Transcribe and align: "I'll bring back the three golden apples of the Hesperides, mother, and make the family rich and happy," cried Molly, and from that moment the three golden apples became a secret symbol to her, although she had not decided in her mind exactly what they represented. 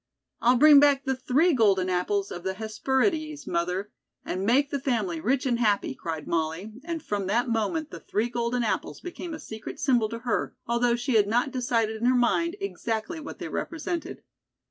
"I'll 0.41 0.57
bring 0.57 0.79
back 0.79 1.03
the 1.05 1.15
three 1.15 1.53
golden 1.53 1.87
apples 1.87 2.31
of 2.31 2.41
the 2.41 2.55
Hesperides, 2.55 3.45
mother, 3.45 3.91
and 4.25 4.43
make 4.43 4.71
the 4.71 4.79
family 4.79 5.19
rich 5.19 5.45
and 5.45 5.59
happy," 5.59 5.93
cried 5.93 6.25
Molly, 6.27 6.73
and 6.83 7.03
from 7.03 7.27
that 7.27 7.47
moment 7.47 7.91
the 7.91 7.99
three 7.99 8.27
golden 8.27 8.63
apples 8.63 8.99
became 8.99 9.35
a 9.35 9.39
secret 9.39 9.79
symbol 9.79 10.09
to 10.09 10.17
her, 10.25 10.55
although 10.65 10.95
she 10.95 11.17
had 11.17 11.27
not 11.27 11.51
decided 11.51 11.97
in 11.97 12.05
her 12.07 12.15
mind 12.15 12.55
exactly 12.59 13.19
what 13.19 13.37
they 13.37 13.47
represented. 13.47 14.23